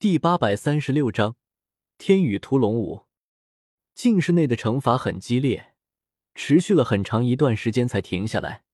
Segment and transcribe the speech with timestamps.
[0.00, 1.36] 第八百三十六章
[1.98, 3.04] 天宇屠龙舞。
[3.94, 5.74] 境室内的惩罚很激烈，
[6.34, 8.64] 持续了很长一段时间才停下来。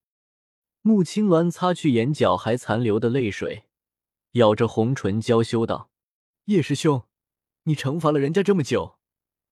[0.82, 3.64] 穆青鸾擦去眼角还残留的泪水，
[4.34, 5.90] 咬着红唇娇羞道
[6.46, 7.02] ：“叶师兄，
[7.64, 9.00] 你惩罚了人家这么久，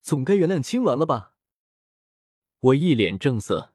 [0.01, 1.33] 总该原谅青鸾了吧？”
[2.71, 3.75] 我一脸正色：“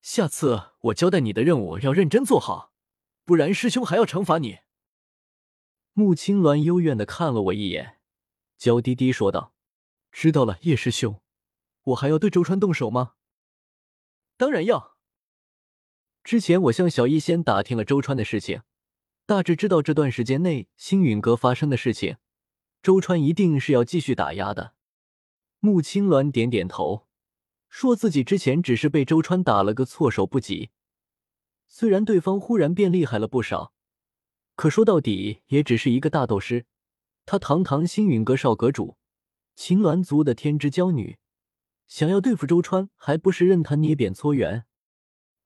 [0.00, 2.72] 下次我交代你的任务要认真做好，
[3.26, 4.60] 不然师兄还要惩罚你。”
[5.96, 8.00] 穆青鸾幽怨的看了我一眼，
[8.58, 9.54] 娇滴滴说道
[10.10, 11.22] ：“知道了，叶师兄，
[11.84, 13.12] 我还要对周川动手吗
[14.36, 14.96] ？”“当然要。”
[16.24, 18.62] 之前我向小医仙打听了周川的事情，
[19.24, 22.16] 大致知道这段时间内星陨阁发生的事情。
[22.82, 24.74] 周川一定是要继续打压的。
[25.60, 27.06] 穆青鸾点点头，
[27.68, 30.70] 说自己之前只是被周川打了个措手不及。
[31.68, 33.72] 虽然对方忽然变厉害了不少，
[34.56, 36.66] 可说到底也只是一个大斗师。
[37.26, 38.98] 他堂堂星陨阁少阁主，
[39.56, 41.18] 青鸾族的天之娇女，
[41.86, 44.66] 想要对付周川，还不是任他捏扁搓圆？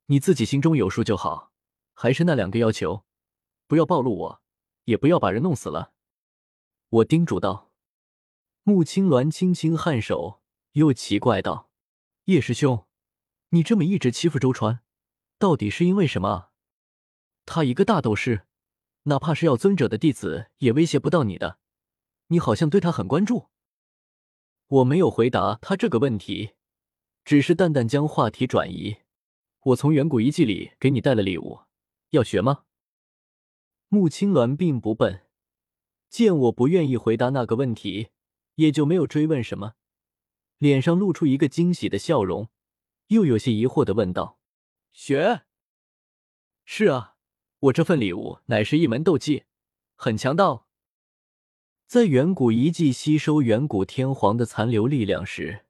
[0.07, 1.53] 你自己心中有数就好，
[1.95, 3.05] 还是那两个要求，
[3.67, 4.43] 不要暴露我，
[4.85, 5.93] 也不要把人弄死了。
[6.89, 7.71] 我叮嘱道。
[8.65, 11.71] 穆青鸾轻轻颔首，又奇怪道
[12.27, 12.87] ：“叶师兄，
[13.51, 14.81] 你这么一直欺负周川，
[15.39, 16.49] 到底是因为什么？
[17.47, 18.48] 他一个大斗师，
[19.09, 21.59] 哪怕是要尊者的弟子，也威胁不到你的。
[22.29, 23.49] 你好像对他很关注。”
[24.69, 26.53] 我没有回答他这个问题，
[27.25, 28.99] 只是淡淡将话题转移。
[29.61, 31.61] 我从远古遗迹里给你带了礼物，
[32.11, 32.65] 要学吗？
[33.89, 35.27] 穆青鸾并不笨，
[36.11, 38.11] 见我不愿意回答那个问题，
[38.57, 39.75] 也就没有追问什么，
[40.59, 42.51] 脸上露出一个惊喜的笑容，
[43.09, 44.39] 又有些疑惑的问道
[44.93, 45.43] ：“学？
[46.67, 47.17] 是啊，
[47.61, 49.45] 我这份礼物乃是一门斗技，
[49.97, 50.65] 很强大。
[51.87, 55.65] 在远古遗迹吸收远古天皇的残留力量时。”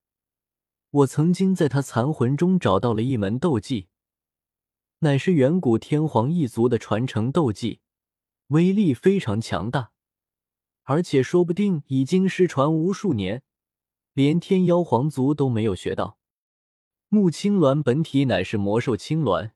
[0.91, 3.89] 我曾经在他残魂中找到了一门斗技，
[5.01, 7.81] 乃是远古天皇一族的传承斗技，
[8.47, 9.93] 威力非常强大，
[10.85, 13.43] 而且说不定已经失传无数年，
[14.15, 16.19] 连天妖皇族都没有学到。
[17.09, 19.51] 木青鸾本体乃是魔兽青鸾，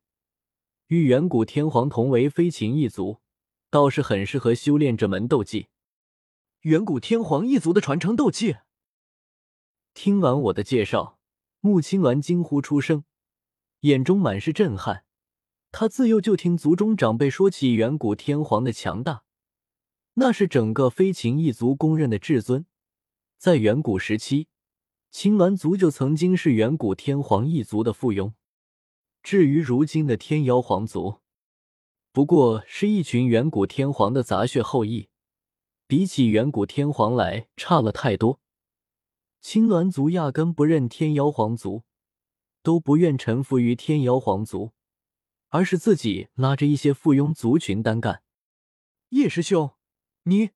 [0.92, 3.22] 与远古天皇同为飞禽一族，
[3.70, 5.68] 倒是很适合修炼这门斗技。
[6.64, 8.56] 远古天皇一族的传承斗技。
[9.94, 11.18] 听完我的介绍。
[11.60, 13.04] 穆青鸾惊呼出声，
[13.80, 15.06] 眼中满是震撼。
[15.70, 19.22] 他自幼就听族中长辈说起远古天皇的强大，
[20.14, 22.66] 那是整个飞禽一族公认的至尊。
[23.38, 24.48] 在远古时期，
[25.10, 28.34] 青鸾族就曾经是远古天皇一族的附庸。
[29.22, 31.20] 至于如今的天妖皇族，
[32.10, 35.08] 不过是一群远古天皇的杂血后裔，
[35.86, 38.40] 比起远古天皇来差了太多。
[39.40, 41.84] 青鸾族压根不认天妖皇族，
[42.62, 44.72] 都不愿臣服于天妖皇族，
[45.50, 48.22] 而是自己拉着一些附庸族群单干。
[49.10, 49.70] 叶师兄，
[50.24, 50.50] 你，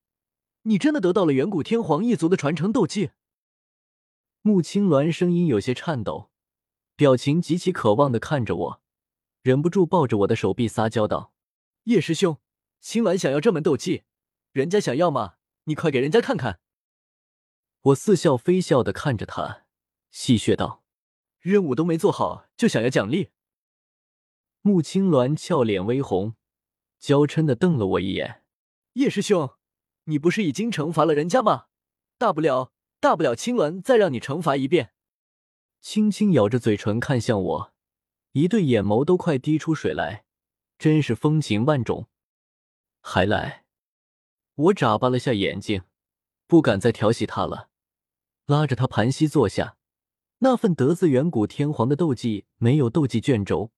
[0.62, 3.10] 你真的得到了远古天皇一族的传承斗技？
[4.42, 6.30] 穆青鸾声音有些颤抖，
[6.96, 8.82] 表情极其渴望的看着我，
[9.42, 11.30] 忍不住抱着我的手臂撒娇道
[11.84, 12.38] ：“叶师兄，
[12.80, 14.04] 青鸾想要这门斗技，
[14.52, 15.34] 人家想要吗？
[15.64, 16.58] 你快给人家看看。”
[17.82, 19.66] 我似笑非笑的看着他，
[20.10, 20.82] 戏谑道
[21.38, 23.28] ：“任务都没做好，就想要奖励？”
[24.62, 26.34] 穆青鸾俏脸微红，
[26.98, 28.42] 娇嗔的瞪了我一眼
[28.94, 29.50] ：“叶师兄，
[30.04, 31.66] 你不是已经惩罚了人家吗？
[32.16, 34.94] 大不了，大不了青鸾再让你惩罚一遍。”
[35.88, 37.72] 轻轻咬着嘴唇看向我，
[38.32, 40.24] 一对眼眸都快滴出水来，
[40.80, 42.08] 真是风情万种。
[43.00, 43.64] 还来？
[44.56, 45.84] 我眨巴了下眼睛，
[46.48, 47.68] 不敢再调戏他了。
[48.46, 49.76] 拉着他盘膝坐下，
[50.38, 53.70] 那份得自远古天皇的斗技没有斗技卷轴，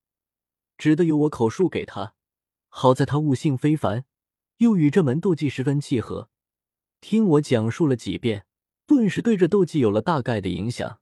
[0.79, 2.15] 只得由我口述给他。
[2.69, 4.07] 好在他悟性非凡，
[4.57, 6.31] 又与这门斗技十分契合，
[7.03, 8.47] 听我讲述了几遍，
[8.87, 11.01] 顿时对这斗技有了大概的影响。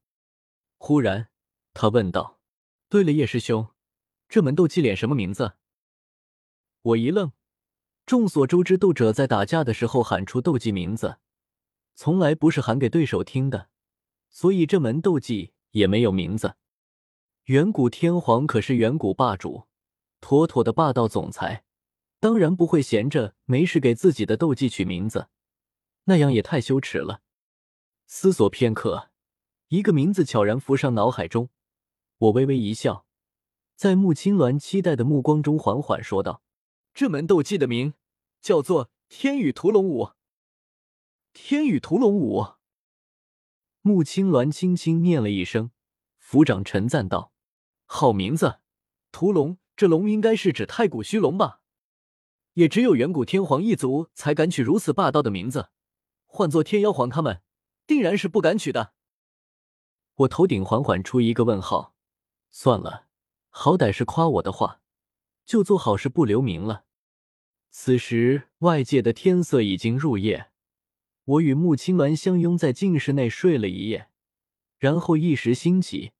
[0.78, 1.28] 忽然，
[1.74, 2.38] 他问道
[2.88, 3.68] ：“对了，叶师兄，
[4.28, 5.54] 这门斗技脸什么名字？”
[6.82, 7.32] 我一愣。
[8.04, 11.18] 众所周知，斗者在打架的时候喊出斗技名字。
[11.96, 13.68] 从来不是喊给对手听的，
[14.28, 16.54] 所以这门斗技也没有名字。
[17.46, 19.64] 远古天皇可是远古霸主，
[20.20, 21.64] 妥妥的霸道总裁，
[22.20, 25.28] 当然不会闲着没事给自己的斗技取名字，
[26.04, 27.22] 那样也太羞耻了。
[28.06, 29.10] 思索片刻，
[29.68, 31.50] 一个名字悄然浮上脑海中，
[32.18, 33.04] 我微微一笑，
[33.74, 36.40] 在穆青鸾期待的目光中缓缓说道
[36.94, 37.94] ：“这门斗技的名
[38.40, 40.10] 叫做天宇屠龙舞。”
[41.34, 42.46] 天宇屠龙舞。
[43.82, 45.72] 穆青鸾轻轻念了一声，
[46.16, 47.32] 府长沉赞道
[47.86, 48.60] ：“好名字，
[49.10, 49.58] 屠龙。
[49.74, 51.60] 这龙应该是指太古虚龙吧？
[52.54, 55.70] 也只有远古天皇一族才敢取如此霸道的名字，
[56.24, 57.42] 换做天妖皇他们，
[57.84, 58.94] 定然是不敢取的。”
[60.16, 61.94] 我头顶缓缓出一个问号。
[62.50, 63.06] 算了，
[63.50, 64.80] 好歹是夸我的话，
[65.44, 66.84] 就做好事不留名了。
[67.70, 70.50] 此时外界的天色已经入夜。
[71.24, 74.08] 我与穆青鸾相拥在静室内睡了一夜，
[74.78, 76.12] 然后一时兴起，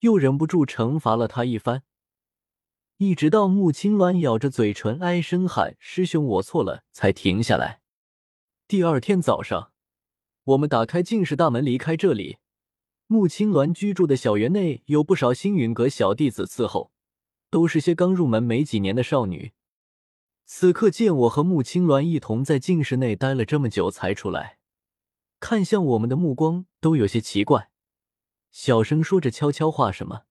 [0.00, 1.82] 又忍不住惩罚了他一番，
[2.98, 7.82] 一直到穆青鸾咬着嘴唇哀声喊“师兄，我错了”，才停下来。
[8.68, 9.72] 第二天早上，
[10.44, 12.38] 我们打开进室大门离开这里。
[13.08, 16.90] 穆青鸾居住的小园内有不少星陨阁小弟子伺候，
[17.50, 19.52] 都是些刚入门没几年的少女。
[20.44, 24.58] 此刻见我和穆青鸾一同在静室内待了这么久才出来，
[25.38, 27.70] 看向我们的目光都有些奇怪，
[28.50, 30.22] 小声说着悄悄话什么。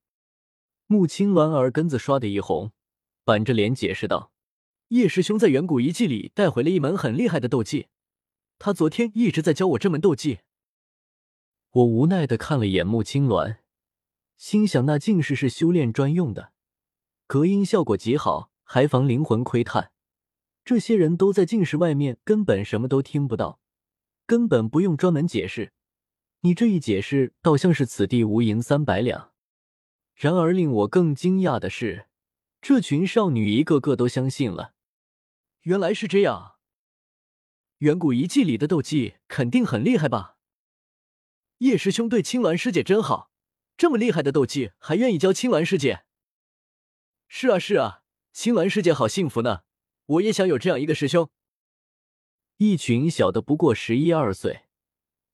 [0.86, 2.72] 穆青鸾耳根子刷的一红，
[3.24, 4.32] 板着脸解释道
[4.88, 7.88] ：“叶师兄在远古遗迹里带回了一门很厉害的斗技，
[8.58, 10.40] 他昨天一直在教我这门斗技。”
[11.76, 13.58] 我无奈的看了眼穆青鸾，
[14.38, 16.52] 心想那竟是是修炼专用的，
[17.26, 19.92] 隔音效果极好，还防灵魂窥探。
[20.64, 23.60] 这些人都在禁室外面，根本什么都听不到，
[24.24, 25.74] 根本不用专门解释。
[26.40, 29.32] 你这一解释，倒像是此地无银三百两。
[30.14, 32.06] 然而令我更惊讶的是，
[32.62, 34.72] 这群少女一个个都相信了。
[35.60, 36.54] 原来是这样，
[37.80, 40.35] 远古遗迹里的斗技肯定很厉害吧？
[41.58, 43.30] 叶师兄对青鸾师姐真好，
[43.76, 46.04] 这么厉害的斗技还愿意教青鸾师姐。
[47.28, 49.62] 是啊是啊，青鸾师姐好幸福呢。
[50.06, 51.30] 我也想有这样一个师兄。
[52.58, 54.66] 一群小的不过十一二岁，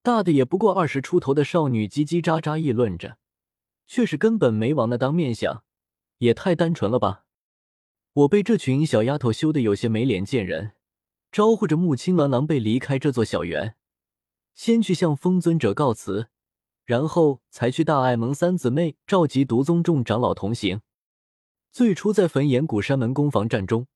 [0.00, 3.18] 大的也不过二十出头的少女叽叽喳喳议论着，
[3.86, 5.64] 却是根本没往那当面想，
[6.18, 7.24] 也太单纯了吧！
[8.12, 10.72] 我被这群小丫头羞得有些没脸见人，
[11.30, 13.76] 招呼着穆青鸾狼狈离开这座小园，
[14.54, 16.28] 先去向风尊者告辞，
[16.84, 20.80] 然后才去大爱盟三姊妹召集毒宗众长老同行。
[21.70, 23.86] 最初在焚炎谷山门攻防战中。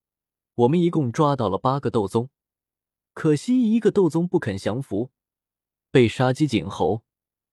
[0.54, 2.30] 我们一共抓到了八个斗宗，
[3.12, 5.10] 可惜一个斗宗不肯降服，
[5.90, 7.02] 被杀鸡儆猴；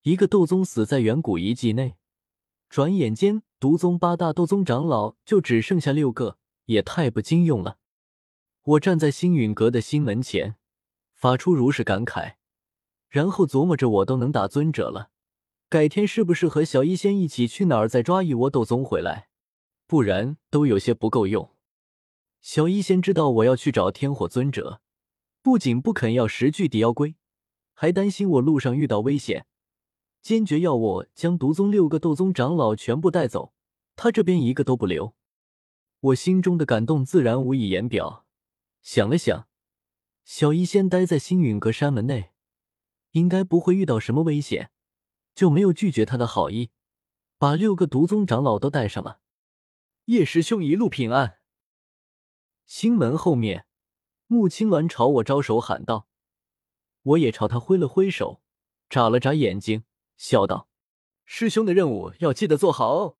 [0.03, 1.97] 一个斗宗死在远古遗迹内。
[2.69, 7.77] 转眼间，毒宗八大斗宗长老就只剩下六个，也太不经用了。
[8.63, 10.55] 我站在星陨阁的星门前，
[11.13, 12.35] 发出如是感慨，
[13.13, 15.11] 然后琢磨着，我都能打尊者了，
[15.69, 19.29] 改天是不是和小医仙一起去哪儿再抓一窝斗宗回来？
[19.85, 21.51] 不然都有些不够用。
[22.41, 24.81] 小医仙知道我要去找天火尊者，
[25.43, 27.13] 不仅不肯要十具地妖龟，
[27.75, 29.45] 还担心我路上遇到危险，
[30.23, 33.53] 坚决要我将毒宗六个斗宗长老全部带走，
[33.95, 35.13] 他这边一个都不留。
[35.99, 38.25] 我心中的感动自然无以言表。
[38.81, 39.47] 想了想，
[40.25, 42.31] 小医仙待在星陨阁山门内，
[43.13, 44.69] 应该不会遇到什么危险，
[45.33, 46.69] 就没有拒绝他的好意，
[47.39, 49.19] 把六个毒宗长老都带上了。
[50.05, 51.39] 叶师兄一路平安。
[52.65, 53.65] 星门后面，
[54.27, 56.07] 穆青鸾朝我招手喊道
[57.03, 58.41] ：“我也朝他挥了挥手，
[58.89, 59.83] 眨了眨眼睛，
[60.17, 60.67] 笑道
[61.25, 63.17] ：‘师兄的任务要记得做好哦，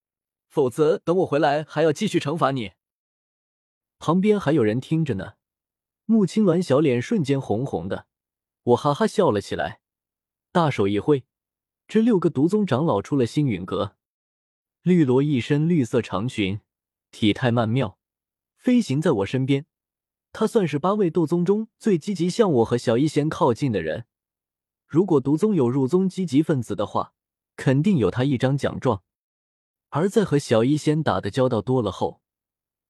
[0.48, 2.72] 否则等我回来还要继续惩罚你。’”
[4.00, 5.34] 旁边还有人听着呢。
[6.06, 8.08] 穆青鸾小脸瞬间红红的，
[8.64, 9.80] 我哈哈笑了起来，
[10.54, 11.26] 大手一挥，
[11.88, 13.96] 这六个毒宗长老出了星陨阁。
[14.84, 16.62] 绿萝一身绿色长裙，
[17.10, 17.98] 体态曼妙。
[18.56, 19.66] 飞行在我身边，
[20.32, 24.06] 他算是八位斗宗中最积极向我和小医仙靠近的人。
[24.86, 27.16] 如果毒宗有入宗积极分子的话，
[27.56, 29.02] 肯定有他一张奖状。
[29.90, 32.22] 而在和小医仙打的交道多了后，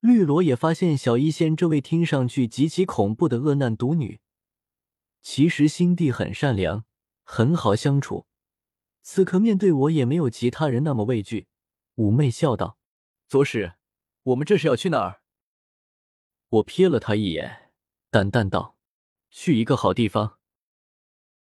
[0.01, 4.19] 绿萝也发现小医仙这位听上去极其恐怖的恶难毒女，
[5.21, 6.83] 其实心地很善良，
[7.23, 8.27] 很好相处。
[9.01, 11.47] 此刻面对我也没有其他人那么畏惧，
[11.95, 12.77] 妩媚笑道
[13.27, 13.73] ：“左使，
[14.23, 15.21] 我们这是要去哪儿？”
[16.49, 17.71] 我瞥了他一眼，
[18.09, 18.77] 淡淡道
[19.31, 20.39] ：“去一个好地方。”